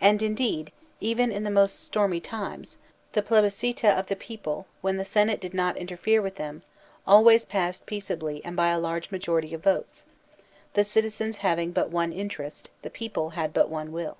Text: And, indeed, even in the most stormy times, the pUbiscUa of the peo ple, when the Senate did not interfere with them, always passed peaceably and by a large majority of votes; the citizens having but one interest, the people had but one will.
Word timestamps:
And, 0.00 0.22
indeed, 0.24 0.72
even 1.00 1.30
in 1.30 1.44
the 1.44 1.48
most 1.48 1.84
stormy 1.84 2.18
times, 2.18 2.78
the 3.12 3.22
pUbiscUa 3.22 3.96
of 3.96 4.08
the 4.08 4.16
peo 4.16 4.36
ple, 4.38 4.66
when 4.80 4.96
the 4.96 5.04
Senate 5.04 5.40
did 5.40 5.54
not 5.54 5.76
interfere 5.76 6.20
with 6.20 6.34
them, 6.34 6.64
always 7.06 7.44
passed 7.44 7.86
peaceably 7.86 8.44
and 8.44 8.56
by 8.56 8.70
a 8.70 8.80
large 8.80 9.12
majority 9.12 9.54
of 9.54 9.62
votes; 9.62 10.04
the 10.74 10.82
citizens 10.82 11.36
having 11.46 11.70
but 11.70 11.90
one 11.90 12.12
interest, 12.12 12.70
the 12.82 12.90
people 12.90 13.30
had 13.38 13.52
but 13.54 13.68
one 13.68 13.92
will. 13.92 14.16